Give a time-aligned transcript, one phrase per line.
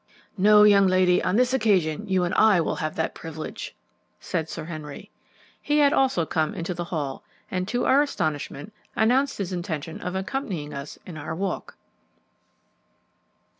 [0.35, 3.75] "No, young lady, on this occasion you and I will have that privilege,"
[4.19, 5.11] said Sir Henry.
[5.61, 10.15] He had also come into the hall, and, to our astonishment, announced his intention of
[10.15, 11.77] accompanying us in our walk.